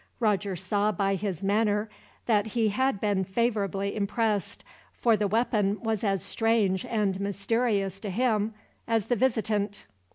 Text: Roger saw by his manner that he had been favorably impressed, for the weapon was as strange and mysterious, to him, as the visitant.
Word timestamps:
Roger 0.19 0.55
saw 0.55 0.91
by 0.91 1.13
his 1.13 1.43
manner 1.43 1.87
that 2.25 2.47
he 2.57 2.69
had 2.69 2.99
been 2.99 3.23
favorably 3.23 3.95
impressed, 3.95 4.63
for 4.91 5.15
the 5.15 5.27
weapon 5.27 5.79
was 5.79 6.03
as 6.03 6.23
strange 6.23 6.83
and 6.87 7.19
mysterious, 7.19 7.99
to 7.99 8.09
him, 8.09 8.55
as 8.87 9.05
the 9.09 9.15
visitant. 9.15 9.85